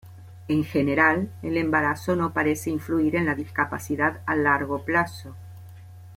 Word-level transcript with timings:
En 0.47 0.63
general, 0.63 1.29
el 1.43 1.57
embarazo 1.57 2.15
no 2.15 2.33
parece 2.33 2.71
influir 2.71 3.15
en 3.15 3.27
la 3.27 3.35
discapacidad 3.35 4.21
a 4.25 4.35
largo 4.35 4.83
plazo. 4.83 5.35